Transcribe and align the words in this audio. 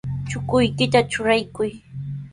Chukuykita 0.29 0.99
trurakuy. 1.09 1.69